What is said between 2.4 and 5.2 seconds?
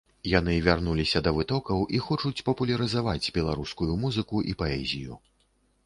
папулярызаваць беларускую музыку і паэзію.